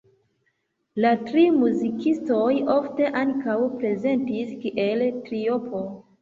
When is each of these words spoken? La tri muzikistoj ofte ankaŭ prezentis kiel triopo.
La 1.03 1.09
tri 1.27 1.43
muzikistoj 1.57 2.47
ofte 2.77 3.11
ankaŭ 3.21 3.59
prezentis 3.75 4.57
kiel 4.65 5.07
triopo. 5.29 5.85